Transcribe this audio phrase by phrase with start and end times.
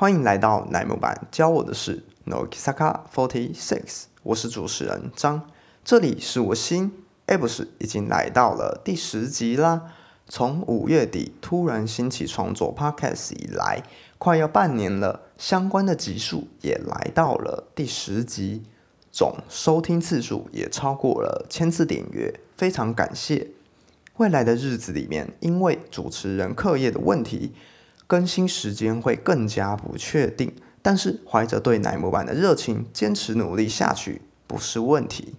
[0.00, 5.42] 欢迎来到奶木坂教我的事 Nokisaka Forty Six，我是主持人张，
[5.84, 6.90] 这里是我新，
[7.26, 9.92] 哎不是，已经来到了第十集啦。
[10.26, 13.82] 从五月底突然兴起创作 Podcast 以来，
[14.16, 18.62] 快要半年了，相关的集数也来到了第十集，
[19.12, 23.48] 总收听次数也超过了千次点阅，非常感谢。
[24.16, 27.52] 未来的日子里面，因为主持人课业的问题。
[28.10, 35.36] 更新时间会更加不确定，但是怀着对奶模板的热情，坚持努力下去不是问题。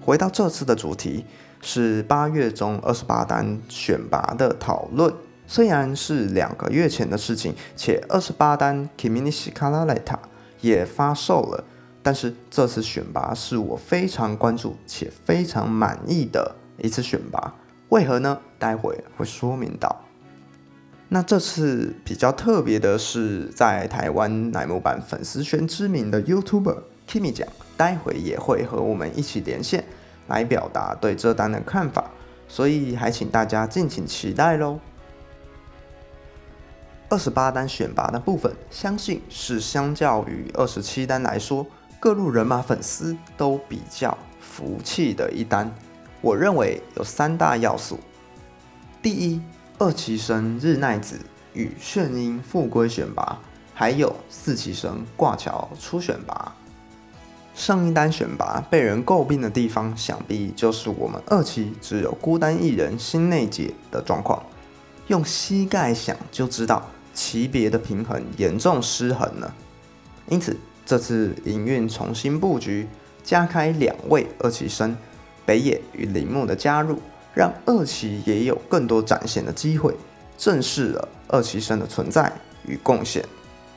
[0.00, 1.26] 回到这次的主题
[1.60, 5.12] 是八月中二十八单选拔的讨论，
[5.46, 10.16] 虽然是两个月前的事情，且二十八单 Kimini Shikaraleta。
[10.60, 11.64] 也发售了，
[12.02, 17.54] 但是这次选拔是我非常关注且非常满意的一次选拔，
[17.90, 18.38] 为何呢？
[18.58, 20.04] 待会会说明到。
[21.08, 26.76] 那这次比较特别的是，在台湾乃木坂粉丝圈知名的 YouTuber
[27.08, 29.84] Kimi 讲，待会也会和我们一起连线
[30.26, 32.10] 来表达对这单的看法，
[32.46, 34.78] 所以还请大家敬请期待喽。
[37.10, 41.66] 二十八单选拔的部分，相信是相较于二十七单来说，
[41.98, 45.74] 各路人马粉丝都比较服气的一单。
[46.20, 47.98] 我认为有三大要素：
[49.00, 49.40] 第一，
[49.78, 51.18] 二期生日奈子
[51.54, 53.38] 与炫音复归选拔，
[53.72, 56.54] 还有四期生挂桥初选拔。
[57.54, 64.42] 上一单选拔被人诟病的地方，想必就是我们二期只有孤单一人心内解的状况。
[65.06, 66.86] 用膝盖想就知道。
[67.18, 69.52] 级别的平衡严重失衡了，
[70.28, 70.56] 因此
[70.86, 72.86] 这次营运重新布局，
[73.24, 74.96] 加开两位二期生
[75.44, 76.96] 北野与铃木的加入，
[77.34, 79.92] 让二期也有更多展现的机会，
[80.36, 82.32] 正视了二期生的存在
[82.64, 83.24] 与贡献。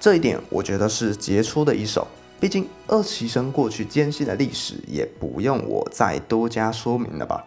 [0.00, 2.08] 这一点我觉得是杰出的一手，
[2.40, 7.44] 毕竟二期生过去艰辛的历史也不用我再多加说明了吧。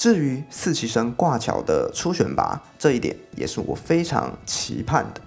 [0.00, 5.20] 至于四期生挂桥的初选拔，这一点也是我非常期盼的。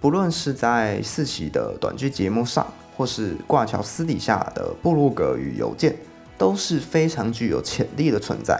[0.00, 2.66] 不论是在四期的短剧节目上，
[2.96, 5.94] 或是挂桥私底下的部落格与邮件，
[6.38, 8.58] 都是非常具有潜力的存在。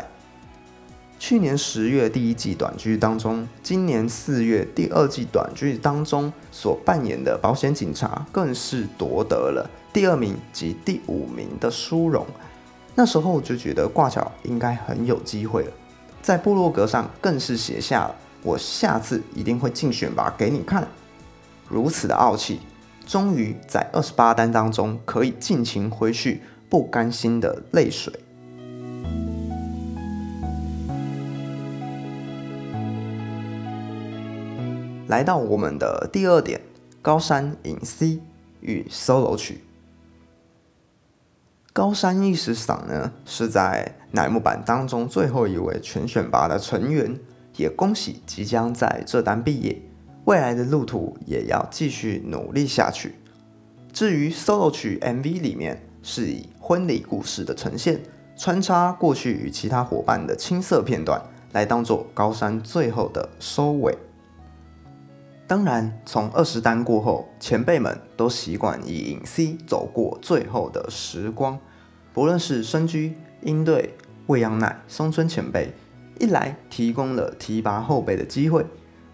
[1.19, 12.27] 去年十月第一季短剧当中，今年四月第二季短剧当中所扮演的保险警察，更是夺得了第二名及第五名的殊荣。
[12.99, 15.73] 那时候就觉得挂桥应该很有机会了，
[16.23, 20.89] 在部落格上更是写下了“我下次一定会竞选吧给你看”，
[21.69, 22.61] 如此的傲气，
[23.07, 26.41] 终于在二十八单当中可以尽情挥去
[26.71, 28.11] 不甘心的泪水。
[35.07, 36.63] 来到我们的第二点，
[37.03, 38.21] 高山隐 C
[38.63, 39.61] 与 solo 曲。
[41.77, 47.15] 高山一时赏呢，是在乃木坂当中最后一位全选拔的成员，
[47.59, 49.83] 也恭喜即将在这单毕业，
[50.25, 53.17] 未来的路途也要继续努力下去。
[53.93, 58.01] 至于 solo 曲 MV 里面，是以婚礼故事的呈现，
[58.39, 61.21] 穿插过去与其他伙伴的青涩片段，
[61.53, 63.95] 来当做高山最后的收尾。
[65.49, 71.57] 当然，从二十单过后，前辈们都习惯以影 C 走过最后的时光。
[72.13, 73.95] 不论是深居、英队、
[74.27, 75.73] 未央奈、松村前辈，
[76.19, 78.67] 一来提供了提拔后辈的机会，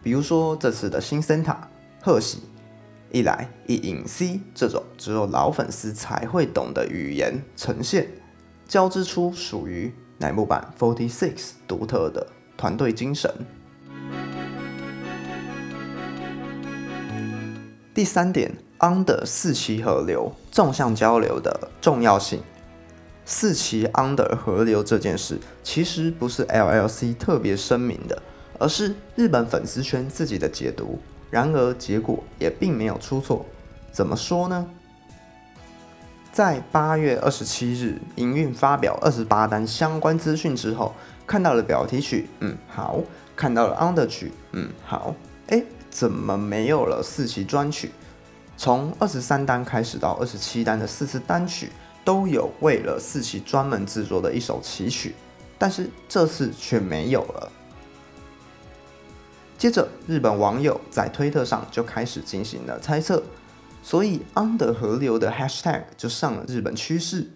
[0.02, 1.68] 比如说这次的新森塔
[2.00, 2.38] 贺喜；
[3.10, 8.08] 一来以影 C 这种只有老粉丝才会懂的语言呈现，
[8.66, 12.26] 交织出属于乃木坂 Forty Six 独特的
[12.56, 13.30] 团队精神。
[17.94, 22.42] 第三点，under 四期河流纵向交流的重要性。
[23.26, 28.22] 四期 under 河流这件事，其实不是 LLC 特别声明的，
[28.58, 30.98] 而是日本粉丝圈自己的解读。
[31.30, 33.44] 然而结果也并没有出错。
[33.90, 34.66] 怎么说呢？
[36.32, 40.94] 在八月二十七日营运发表二十八单相关资讯之后，
[41.26, 43.00] 看到了表题曲，嗯好；
[43.36, 45.14] 看到了 under 曲，嗯好。
[45.48, 45.62] 哎。
[45.92, 47.92] 怎么没有了四期专曲？
[48.56, 51.70] 从二十三单开始到二十七单的四次单曲，
[52.04, 55.14] 都有为了四期专门制作的一首奇曲，
[55.58, 57.52] 但是这次却没有了。
[59.58, 63.22] 接着，日本网友在推特上就开始进行了猜测：
[63.82, 67.28] 所以 under 河流的 hashtag 就上了日本趋势。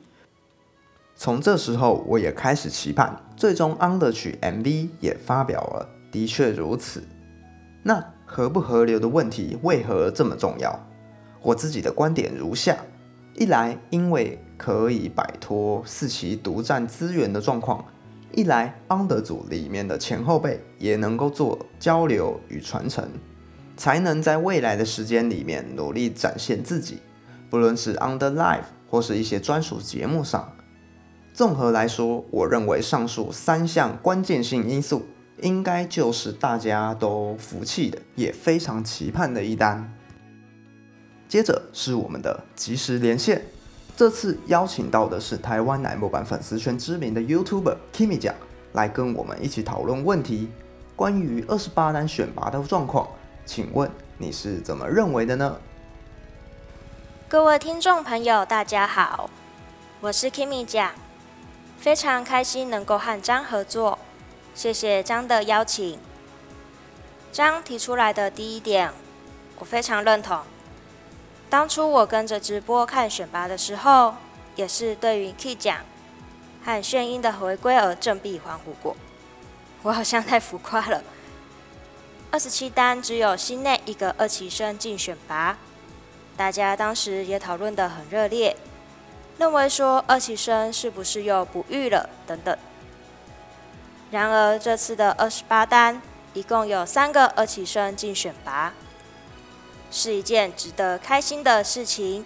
[1.15, 5.89] 从这时候，我也开始期盼，最终 under 曲 MV 也发表了。
[6.11, 7.03] 的确如此。
[7.83, 8.05] 那
[8.37, 10.79] 合不合流的问题为何这么重要？
[11.41, 12.77] 我自己的观点如下：
[13.35, 17.83] 一来，因为可以摆脱四期独占资源的状况；
[18.35, 23.09] 一来帮得组里面的前后辈也能够做交流与传承，
[23.75, 26.99] 才能在未来的时间里面努力展现自己，
[27.49, 30.53] 不论是 under live 或是一些专属节目上。
[31.33, 35.07] 综合来说，我认为上述三项关键性因素，
[35.39, 39.93] 应该就是大家都服气的，也非常期盼的一单。
[41.29, 43.45] 接着是我们的即时连线，
[43.97, 48.35] 这次邀请到的是台湾乃木坂粉丝圈知名的 YouTuber Kimi 酱，
[48.73, 50.49] 来跟我们一起讨论问题。
[50.95, 53.07] 关于二十八单选拔的状况，
[53.45, 55.57] 请问你是怎么认为的呢？
[57.29, 59.29] 各位听众朋友，大家好，
[60.01, 60.93] 我是 Kimi 酱。
[61.77, 63.99] 非常开心能够和张合作，
[64.57, 65.99] 谢谢张的邀请。
[67.31, 68.91] 张提出来的第一点，
[69.59, 70.41] 我非常认同。
[71.51, 74.15] 当初我跟着直播看选拔的时候，
[74.55, 75.81] 也是对于 K 奖
[76.65, 78.97] 和炫音的回归而振臂欢呼过。
[79.83, 81.05] 我好像太浮夸了。
[82.31, 85.59] 二十七单只有新内一个二期生进选拔，
[86.35, 88.57] 大家当时也讨论得很热烈。
[89.37, 92.57] 认为说二期生是不是又不育了等等。
[94.11, 96.01] 然而这次的二十八单
[96.33, 98.73] 一共有三个二期生进选拔，
[99.91, 102.25] 是一件值得开心的事情。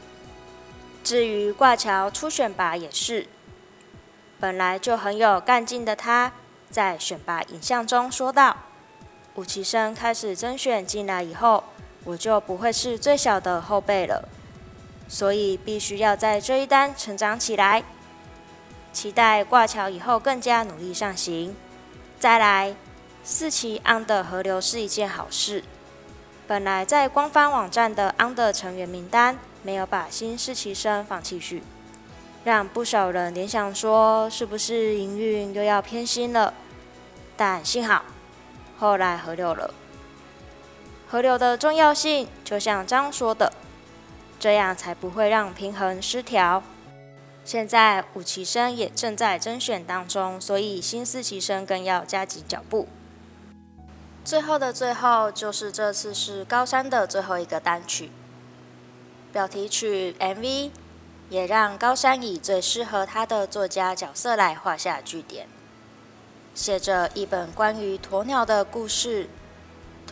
[1.02, 3.26] 至于挂桥初选拔也是，
[4.38, 6.32] 本来就很有干劲的他，
[6.70, 8.56] 在选拔影像中说道
[9.36, 11.64] ：“五期生开始甄选进来以后，
[12.04, 14.28] 我就不会是最小的后辈了。”
[15.08, 17.82] 所以必须要在这一单成长起来，
[18.92, 21.56] 期待挂桥以后更加努力上行。
[22.20, 22.76] 再来，
[23.24, 25.64] 四期 under 河流是一件好事。
[26.46, 31.62] 本来在官方网站的 under 成员名单没有把新四期生放进去，
[32.44, 36.52] 让不少人联想说是不是营运又要偏心了？
[37.38, 38.04] 但幸好
[38.78, 39.72] 后来河流了。
[41.08, 43.50] 河流的重要性就像张说的。
[44.38, 46.62] 这样才不会让平衡失调。
[47.44, 52.86] 现在五期生也正在甄选当中，所以新四期生更要加紧脚步。
[54.24, 58.10] 最后的最后，就是这次是高山的最后一个单曲，
[59.32, 60.70] 标题曲 MV
[61.30, 65.48] 也让高山以最适合他的作家角色来画下句点，
[66.54, 69.28] 写着一本关于鸵鸟的故事。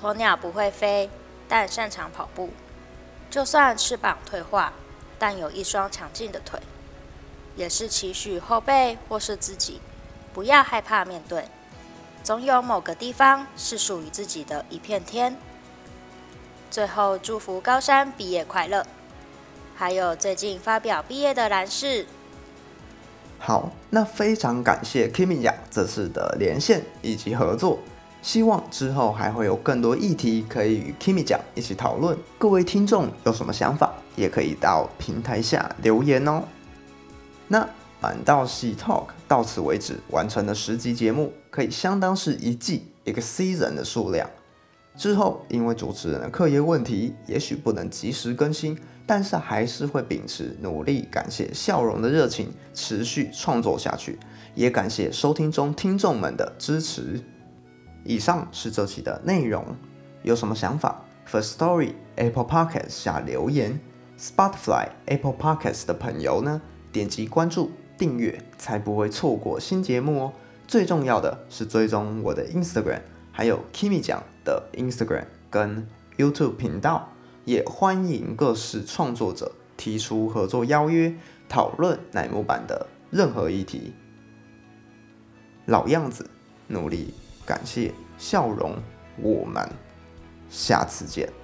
[0.01, 1.11] 鸵鸟不会飞，
[1.47, 2.51] 但擅长跑步。
[3.31, 4.73] 就算翅膀退化，
[5.19, 6.59] 但有一双强劲的腿，
[7.59, 9.81] 也是期许后辈或是自己，
[10.33, 11.45] 不要害怕面对，
[12.23, 15.37] 总有某个地方是属于自己的一片天。
[16.71, 18.87] 最后祝福高山毕业快乐，
[19.75, 22.07] 还有最近发表毕业的男士。
[23.41, 27.81] 好，那非常感谢 Kimi 亚这次的连线以及合作。
[28.23, 32.17] 希望之后还会有更多议题可以与 Kimi 讲一起讨论。
[32.39, 36.45] 各位听众有什么想法，也可以到平台下留言哦。
[37.49, 37.69] 那
[38.01, 44.29] 满道系 Talk 到此为止，完成了十集节目，可以相当是一季一个 season 的数量。
[44.97, 54.19] 之后因为主持人的课业问题，也许不能及时更新，但是还是会秉持努力、感谢笑容的热情，持续创作下去。
[54.55, 57.21] 也感谢收听中听众们的支持。
[58.05, 59.65] 以上是这期的内容，
[60.23, 63.79] 有什么想法？First Story Apple Podcast 下留言
[64.19, 66.61] ，Spotify Apple Podcast 的朋友呢，
[66.93, 70.33] 点击关注订阅，才不会错过新节目哦。
[70.67, 73.01] 最重要的是追踪我的 Instagram，
[73.33, 77.13] 还有 Kimi 讲的 Instagram 跟 YouTube 频道，
[77.45, 81.15] 也欢迎各式创作者提出合作邀约，
[81.49, 83.95] 讨论乃木坂的任何议题。
[85.67, 86.29] 老样子，
[86.67, 87.15] 努力。
[87.47, 88.77] 感谢笑容，
[89.17, 89.67] 我们
[90.51, 91.38] 下次见。